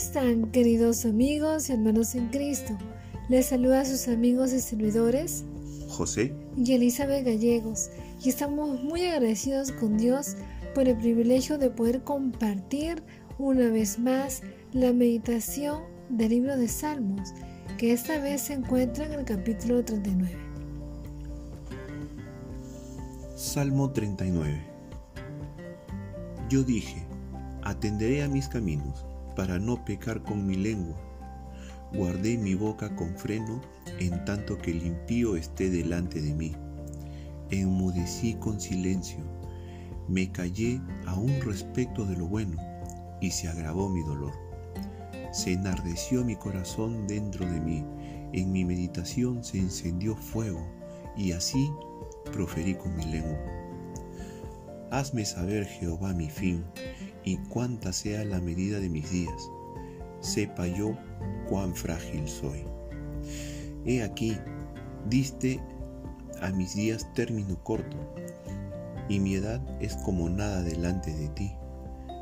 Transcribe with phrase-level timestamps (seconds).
[0.00, 2.72] están, queridos amigos y hermanos en Cristo?
[3.28, 5.44] Les saluda a sus amigos y servidores
[5.90, 7.90] José y Elizabeth Gallegos
[8.24, 10.36] y estamos muy agradecidos con Dios
[10.74, 13.02] por el privilegio de poder compartir
[13.38, 14.40] una vez más
[14.72, 17.34] la meditación del libro de Salmos,
[17.76, 20.34] que esta vez se encuentra en el capítulo 39.
[23.36, 24.62] Salmo 39
[26.48, 27.02] Yo dije,
[27.62, 29.04] atenderé a mis caminos
[29.40, 31.00] para no pecar con mi lengua.
[31.94, 33.62] Guardé mi boca con freno
[33.98, 36.54] en tanto que el impío esté delante de mí.
[37.48, 39.24] Enmudecí con silencio,
[40.08, 42.58] me callé aún respecto de lo bueno
[43.22, 44.34] y se agravó mi dolor.
[45.32, 47.82] Se enardeció mi corazón dentro de mí,
[48.34, 50.62] en mi meditación se encendió fuego
[51.16, 51.70] y así
[52.30, 53.38] proferí con mi lengua.
[54.90, 56.62] Hazme saber, Jehová, mi fin
[57.24, 59.50] y cuánta sea la medida de mis días.
[60.20, 60.96] Sepa yo
[61.48, 62.64] cuán frágil soy.
[63.84, 64.36] He aquí,
[65.08, 65.60] diste
[66.40, 67.96] a mis días término corto,
[69.08, 71.52] y mi edad es como nada delante de ti.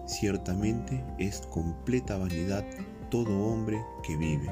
[0.07, 2.65] Ciertamente es completa vanidad
[3.11, 4.49] todo hombre que vive.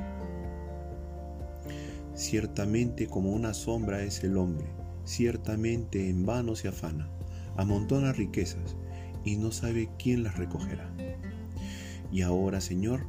[2.15, 4.67] Ciertamente como una sombra es el hombre,
[5.05, 7.09] ciertamente en vano se afana,
[7.57, 8.77] amontona riquezas
[9.27, 10.89] y no sabe quién las recogerá.
[12.13, 13.05] Y ahora, Señor,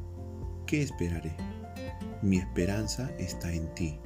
[0.66, 1.34] ¿qué esperaré?
[2.22, 3.98] Mi esperanza está en ti.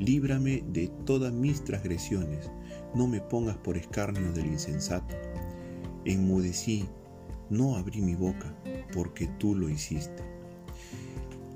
[0.00, 2.50] Líbrame de todas mis transgresiones,
[2.94, 5.14] no me pongas por escarnio del insensato.
[6.06, 6.88] Enmudecí,
[7.50, 8.56] no abrí mi boca,
[8.94, 10.24] porque tú lo hiciste.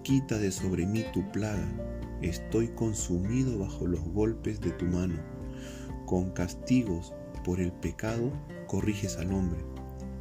[0.03, 1.67] Quita de sobre mí tu plaga,
[2.21, 5.19] estoy consumido bajo los golpes de tu mano.
[6.05, 8.31] Con castigos por el pecado
[8.67, 9.59] corriges al hombre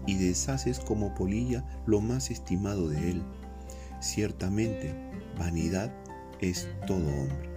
[0.08, 3.24] y deshaces como polilla lo más estimado de él.
[4.00, 4.96] Ciertamente,
[5.38, 5.94] vanidad
[6.40, 7.50] es todo hombre.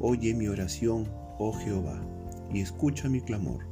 [0.00, 1.08] Oye mi oración,
[1.38, 2.00] oh Jehová,
[2.52, 3.66] y escucha mi clamor.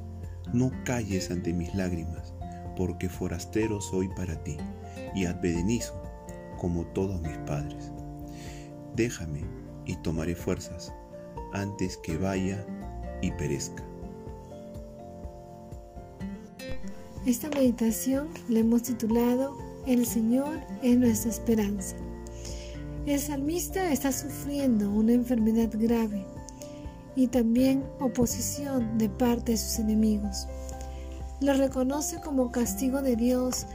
[0.52, 2.34] No calles ante mis lágrimas,
[2.76, 4.56] porque forastero soy para ti,
[5.14, 6.02] y advenedizo
[6.58, 7.92] como todos mis padres.
[8.96, 9.44] Déjame
[9.86, 10.92] y tomaré fuerzas
[11.52, 12.64] antes que vaya
[13.22, 13.89] y perezca.
[17.26, 21.94] Esta meditación la hemos titulado El Señor es nuestra esperanza.
[23.04, 26.24] El salmista está sufriendo una enfermedad grave
[27.16, 30.48] y también oposición de parte de sus enemigos.
[31.42, 33.66] Lo reconoce como castigo de Dios,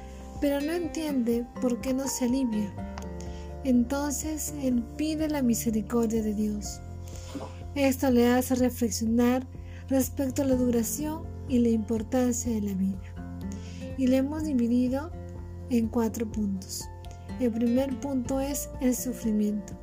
[0.42, 2.74] pero no entiende por qué no se alivia.
[3.64, 6.82] Entonces él pide la misericordia de Dios.
[7.76, 9.46] Esto le hace reflexionar
[9.88, 13.15] respecto a la duración y la importancia de la vida
[13.98, 15.12] y le hemos dividido
[15.70, 16.86] en cuatro puntos.
[17.40, 19.74] El primer punto es el sufrimiento,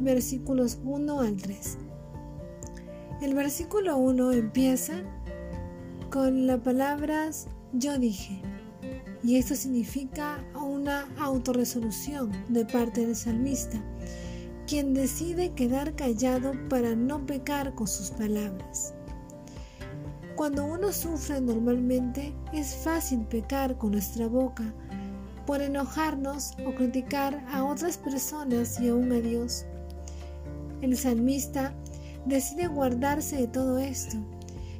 [0.00, 1.78] versículos 1 al 3.
[3.22, 5.02] El versículo 1 empieza
[6.10, 8.40] con las palabras yo dije,
[9.22, 13.78] y esto significa una autorresolución de parte del salmista,
[14.66, 18.94] quien decide quedar callado para no pecar con sus palabras.
[20.38, 24.72] Cuando uno sufre normalmente es fácil pecar con nuestra boca
[25.44, 29.66] por enojarnos o criticar a otras personas y aún a Dios.
[30.80, 31.74] El salmista
[32.24, 34.16] decide guardarse de todo esto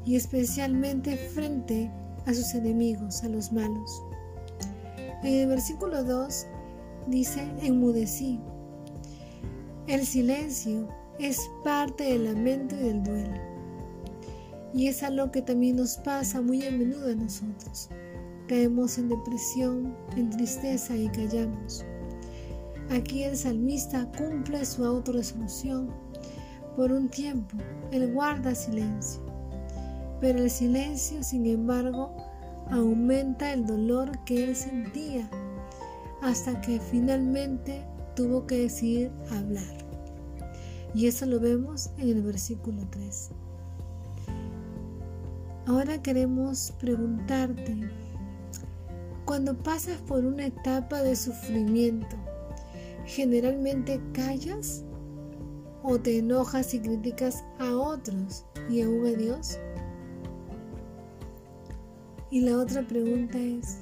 [0.05, 1.91] y especialmente frente
[2.27, 4.01] a sus enemigos, a los malos.
[5.25, 6.47] En el versículo 2
[7.09, 8.39] dice, enmudecí.
[9.89, 13.48] El silencio es parte del lamento y del duelo.
[14.75, 17.89] Y es algo que también nos pasa muy a menudo a nosotros.
[18.49, 21.85] Caemos en depresión, en tristeza y callamos.
[22.91, 25.91] Aquí el salmista cumple su autorresolución.
[26.77, 27.57] Por un tiempo,
[27.93, 29.21] él guarda silencio.
[30.21, 32.17] Pero el silencio, sin embargo,
[32.71, 35.29] aumenta el dolor que él sentía
[36.23, 37.85] hasta que finalmente
[38.17, 39.87] tuvo que decidir hablar.
[40.95, 43.31] Y eso lo vemos en el versículo 3.
[45.69, 47.77] Ahora queremos preguntarte,
[49.27, 52.17] cuando pasas por una etapa de sufrimiento,
[53.05, 54.83] ¿generalmente callas
[55.83, 59.59] o te enojas y criticas a otros y aún a Dios?
[62.31, 63.81] Y la otra pregunta es,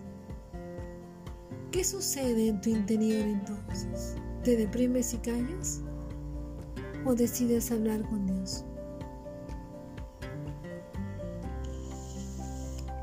[1.71, 4.17] ¿qué sucede en tu interior entonces?
[4.43, 5.83] ¿Te deprimes y callas?
[7.05, 8.65] ¿O decides hablar con Dios?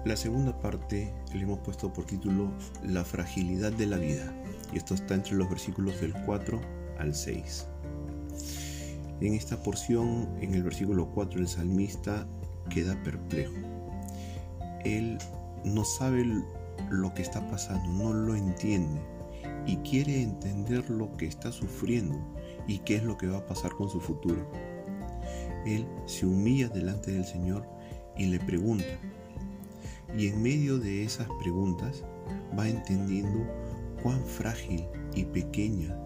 [0.06, 2.52] La segunda parte le hemos puesto por título
[2.84, 4.34] La fragilidad de la vida
[4.74, 6.60] y esto está entre los versículos del 4
[7.00, 7.68] al 6.
[9.22, 12.28] En esta porción, en el versículo 4, el salmista
[12.70, 13.54] queda perplejo.
[14.84, 15.18] Él
[15.64, 16.26] no sabe
[16.90, 19.00] lo que está pasando, no lo entiende
[19.66, 22.20] y quiere entender lo que está sufriendo
[22.68, 24.46] y qué es lo que va a pasar con su futuro.
[25.66, 27.66] Él se humilla delante del Señor
[28.18, 29.00] y le pregunta.
[30.18, 32.04] Y en medio de esas preguntas
[32.58, 33.48] va entendiendo
[34.02, 35.98] cuán frágil y pequeña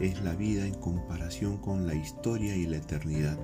[0.00, 3.38] es la vida en comparación con la historia y la eternidad.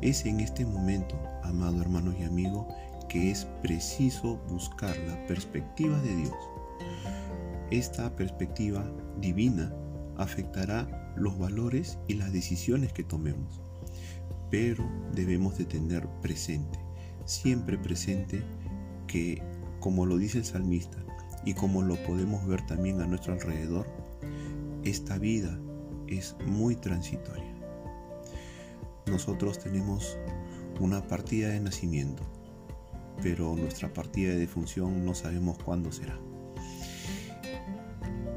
[0.00, 2.66] Es en este momento, amado hermanos y amigos,
[3.08, 6.34] que es preciso buscar la perspectiva de Dios.
[7.70, 8.84] Esta perspectiva
[9.20, 9.72] divina
[10.16, 13.60] afectará los valores y las decisiones que tomemos,
[14.50, 16.78] pero debemos de tener presente,
[17.26, 18.42] siempre presente,
[19.06, 19.42] que
[19.80, 20.98] como lo dice el salmista
[21.44, 23.86] y como lo podemos ver también a nuestro alrededor,
[24.84, 25.58] esta vida
[26.06, 27.44] es muy transitoria.
[29.06, 30.16] Nosotros tenemos
[30.80, 32.22] una partida de nacimiento,
[33.22, 36.18] pero nuestra partida de defunción no sabemos cuándo será.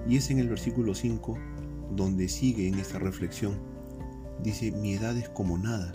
[0.07, 1.37] Y es en el versículo 5
[1.95, 3.57] donde sigue en esta reflexión.
[4.43, 5.91] Dice, mi edad es como nada.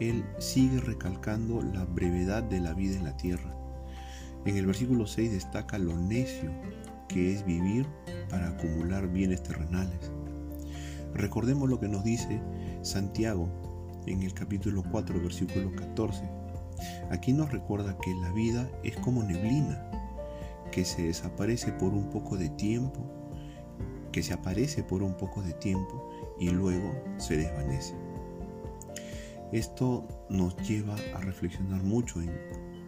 [0.00, 3.54] Él sigue recalcando la brevedad de la vida en la tierra.
[4.44, 6.50] En el versículo 6 destaca lo necio
[7.08, 7.86] que es vivir
[8.30, 10.12] para acumular bienes terrenales.
[11.14, 12.40] Recordemos lo que nos dice
[12.82, 13.48] Santiago
[14.06, 16.22] en el capítulo 4, versículo 14.
[17.10, 19.90] Aquí nos recuerda que la vida es como neblina,
[20.70, 23.00] que se desaparece por un poco de tiempo,
[24.12, 26.08] que se aparece por un poco de tiempo
[26.38, 27.94] y luego se desvanece.
[29.52, 32.30] Esto nos lleva a reflexionar mucho en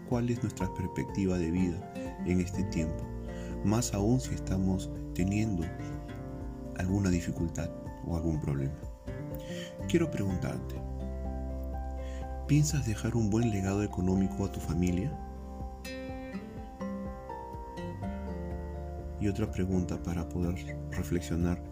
[0.09, 1.93] cuál es nuestra perspectiva de vida
[2.27, 3.11] en este tiempo
[3.65, 5.65] más aún si estamos teniendo
[6.79, 7.71] alguna dificultad
[8.07, 8.75] o algún problema.
[9.89, 10.77] Quiero preguntarte,
[12.47, 15.13] ¿piensas dejar un buen legado económico a tu familia?
[19.21, 21.63] Y otra pregunta para poder reflexionar,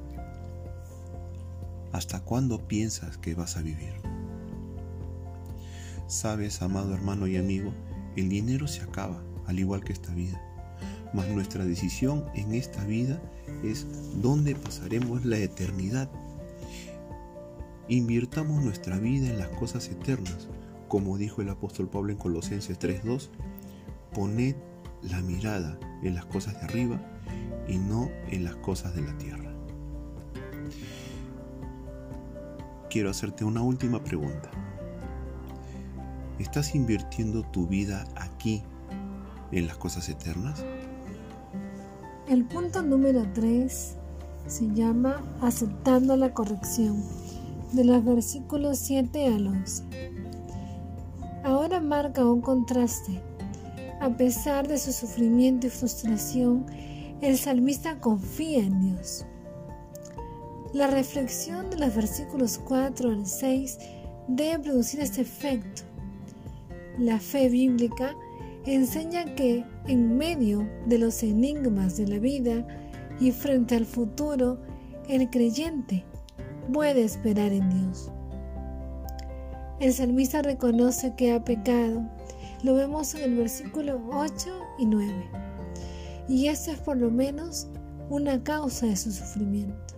[1.93, 4.08] ¿hasta cuándo piensas que vas a vivir?
[6.09, 7.73] Sabes, amado hermano y amigo,
[8.17, 10.43] el dinero se acaba, al igual que esta vida
[11.13, 13.21] mas nuestra decisión en esta vida
[13.63, 13.87] es
[14.21, 16.11] dónde pasaremos la eternidad.
[17.89, 20.49] Invirtamos nuestra vida en las cosas eternas,
[20.89, 23.31] como dijo el apóstol Pablo en Colosenses 3:2,
[24.13, 24.57] poned
[25.03, 27.01] la mirada en las cosas de arriba
[27.67, 29.55] y no en las cosas de la tierra.
[32.91, 34.51] Quiero hacerte una última pregunta.
[36.39, 38.63] ¿Estás invirtiendo tu vida aquí
[39.51, 40.65] en las cosas eternas?
[42.29, 43.97] El punto número 3
[44.47, 47.03] se llama aceptando la corrección,
[47.73, 49.83] de los versículos 7 al 11.
[51.43, 53.21] Ahora marca un contraste.
[54.01, 56.67] A pesar de su sufrimiento y frustración,
[57.21, 59.27] el salmista confía en Dios.
[60.73, 63.79] La reflexión de los versículos 4 al 6
[64.29, 65.83] debe producir este efecto.
[66.99, 68.17] La fe bíblica
[68.67, 72.67] enseña que en medio de los enigmas de la vida
[73.21, 74.59] y frente al futuro,
[75.09, 76.05] el creyente
[76.73, 78.11] puede esperar en Dios.
[79.79, 82.03] El salmista reconoce que ha pecado.
[82.65, 84.51] Lo vemos en el versículo 8
[84.81, 85.31] y 9.
[86.29, 87.69] Y esto es por lo menos
[88.11, 89.95] una causa de su sufrimiento.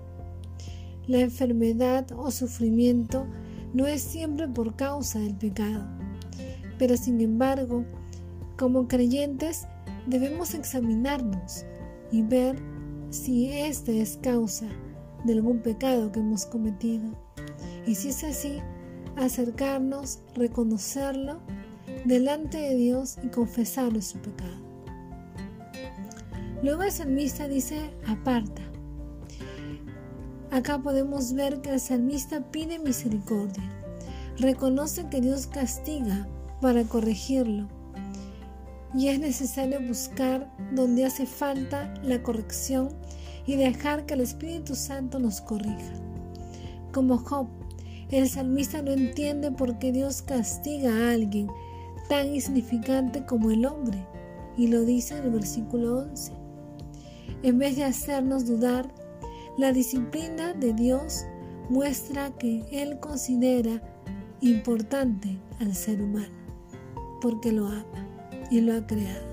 [1.06, 3.26] La enfermedad o sufrimiento
[3.72, 5.88] no es siempre por causa del pecado,
[6.80, 7.84] pero sin embargo
[8.56, 9.66] como creyentes
[10.06, 11.66] debemos examinarnos
[12.10, 12.56] y ver
[13.10, 14.66] si este es causa
[15.24, 17.04] de algún pecado que hemos cometido.
[17.86, 18.60] Y si es así,
[19.16, 21.40] acercarnos, reconocerlo
[22.06, 24.56] delante de Dios y confesar nuestro pecado.
[26.62, 28.62] Luego el salmista dice, aparta.
[30.50, 33.70] Acá podemos ver que el salmista pide misericordia.
[34.38, 36.26] Reconoce que Dios castiga
[36.60, 37.68] para corregirlo
[38.94, 42.88] y es necesario buscar donde hace falta la corrección
[43.46, 45.92] y dejar que el Espíritu Santo nos corrija.
[46.92, 47.46] Como Job,
[48.10, 51.48] el salmista no entiende por qué Dios castiga a alguien
[52.08, 54.04] tan insignificante como el hombre,
[54.56, 56.32] y lo dice en el versículo 11.
[57.44, 58.92] En vez de hacernos dudar,
[59.56, 61.24] la disciplina de Dios
[61.68, 63.80] muestra que Él considera
[64.40, 66.39] importante al ser humano,
[67.20, 68.06] porque lo ama
[68.50, 69.26] y lo ha creado.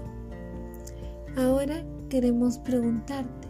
[1.38, 3.48] Ahora queremos preguntarte,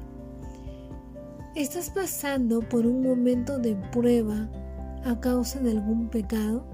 [1.56, 4.50] ¿estás pasando por un momento de prueba
[5.06, 6.65] a causa de algún pecado?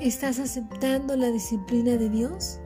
[0.00, 2.60] ¿Estás aceptando la disciplina de Dios?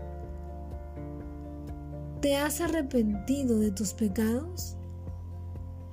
[2.21, 4.77] ¿Te has arrepentido de tus pecados?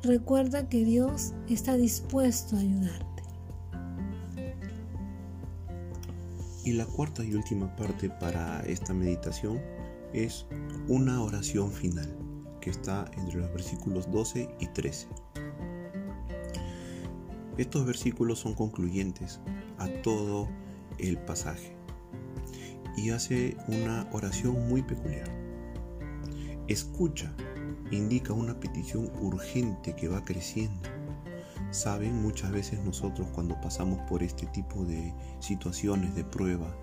[0.01, 3.04] Recuerda que Dios está dispuesto a ayudarte.
[6.65, 9.61] Y la cuarta y última parte para esta meditación
[10.13, 10.47] es
[10.87, 12.17] una oración final
[12.59, 15.07] que está entre los versículos 12 y 13.
[17.57, 19.39] Estos versículos son concluyentes
[19.77, 20.49] a todo
[20.97, 21.77] el pasaje
[22.97, 25.29] y hace una oración muy peculiar.
[26.67, 27.33] Escucha
[27.91, 30.89] indica una petición urgente que va creciendo.
[31.75, 36.73] Saben, muchas veces nosotros cuando pasamos por este tipo de situaciones de prueba,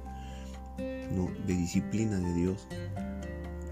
[1.11, 1.31] ¿no?
[1.47, 2.69] de disciplina de Dios,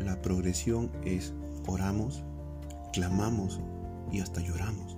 [0.02, 1.34] la progresión es
[1.66, 2.24] oramos,
[2.94, 3.60] clamamos
[4.10, 4.96] y hasta lloramos.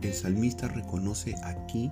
[0.00, 1.88] El salmista reconoce aquí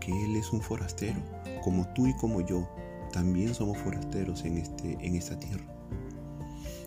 [0.00, 1.20] que Él es un forastero,
[1.62, 2.66] como tú y como yo,
[3.12, 5.66] también somos forasteros en, este, en esta tierra.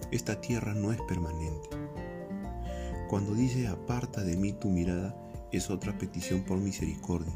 [0.09, 1.69] Esta tierra no es permanente.
[3.07, 5.15] Cuando dice aparta de mí tu mirada,
[5.53, 7.33] es otra petición por misericordia.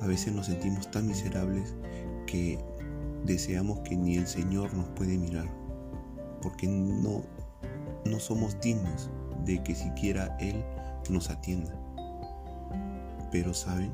[0.00, 1.74] A veces nos sentimos tan miserables
[2.26, 2.58] que
[3.24, 5.48] deseamos que ni el Señor nos puede mirar,
[6.42, 7.24] porque no,
[8.04, 9.10] no somos dignos
[9.44, 10.62] de que siquiera Él
[11.08, 11.74] nos atienda.
[13.32, 13.90] Pero saben,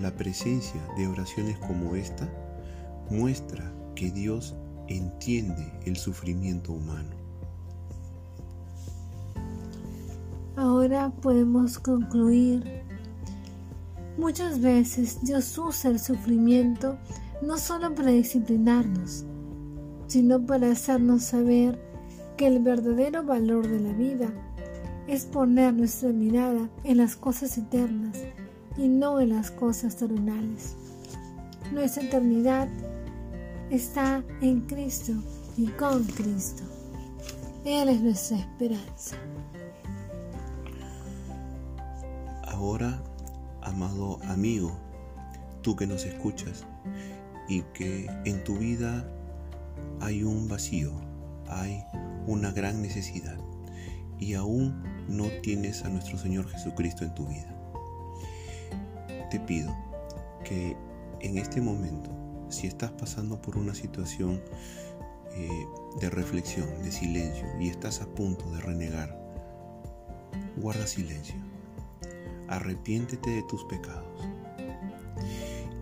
[0.00, 2.28] la presencia de oraciones como esta
[3.10, 4.54] muestra que Dios
[4.88, 7.19] entiende el sufrimiento humano.
[10.80, 12.64] Ahora podemos concluir.
[14.16, 16.96] Muchas veces Dios usa el sufrimiento
[17.42, 19.26] no solo para disciplinarnos,
[20.06, 21.78] sino para hacernos saber
[22.38, 24.32] que el verdadero valor de la vida
[25.06, 28.16] es poner nuestra mirada en las cosas eternas
[28.78, 30.76] y no en las cosas terrenales.
[31.74, 32.68] Nuestra eternidad
[33.68, 35.12] está en Cristo
[35.58, 36.62] y con Cristo.
[37.66, 39.16] Él es nuestra esperanza.
[42.60, 43.02] Ahora,
[43.62, 44.78] amado amigo,
[45.62, 46.66] tú que nos escuchas
[47.48, 49.10] y que en tu vida
[49.98, 50.92] hay un vacío,
[51.48, 51.82] hay
[52.26, 53.38] una gran necesidad
[54.18, 57.48] y aún no tienes a nuestro Señor Jesucristo en tu vida.
[59.30, 59.74] Te pido
[60.44, 60.76] que
[61.20, 62.10] en este momento
[62.50, 64.38] si estás pasando por una situación
[65.32, 65.66] eh,
[65.98, 69.18] de reflexión, de silencio y estás a punto de renegar,
[70.58, 71.49] guarda silencio.
[72.50, 74.28] Arrepiéntete de tus pecados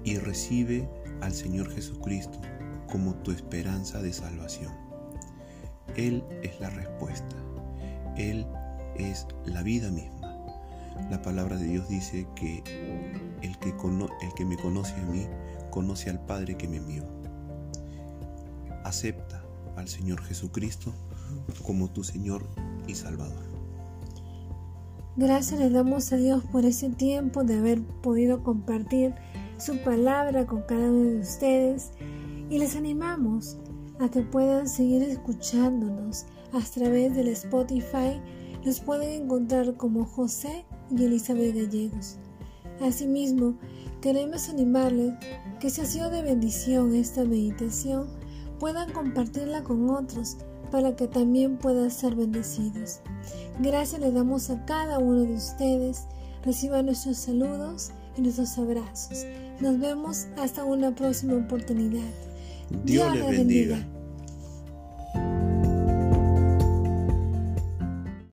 [0.05, 0.89] y recibe
[1.23, 2.39] al Señor Jesucristo
[2.91, 4.73] como tu esperanza de salvación.
[5.97, 7.37] Él es la respuesta.
[8.17, 8.47] Él
[8.97, 10.19] es la vida misma.
[11.11, 12.59] La palabra de Dios dice que
[13.43, 15.27] el que, el que me conoce a mí,
[15.71, 17.05] conoce al Padre que me envió.
[18.85, 19.43] Acepta
[19.77, 20.93] al Señor Jesucristo
[21.63, 22.47] como tu Señor
[22.87, 23.48] y Salvador.
[25.19, 29.17] Gracias le damos a Dios por ese tiempo de haber podido compartir
[29.57, 31.91] su palabra con cada uno de ustedes
[32.49, 33.59] y les animamos
[33.99, 38.21] a que puedan seguir escuchándonos a través del Spotify.
[38.65, 40.65] Los pueden encontrar como José
[40.97, 42.19] y Elizabeth Gallegos.
[42.81, 43.59] Asimismo,
[44.01, 45.15] queremos animarles
[45.59, 48.07] que si ha sido de bendición esta meditación,
[48.61, 50.37] puedan compartirla con otros
[50.71, 53.01] para que también puedan ser bendecidos.
[53.61, 56.07] Gracias le damos a cada uno de ustedes.
[56.45, 59.27] Reciban nuestros saludos y nuestros abrazos.
[59.61, 62.09] Nos vemos hasta una próxima oportunidad.
[62.85, 63.79] Dios, les bendiga.